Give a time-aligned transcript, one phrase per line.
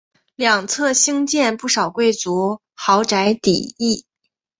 [0.35, 4.07] 两侧兴建不少贵族豪宅府邸。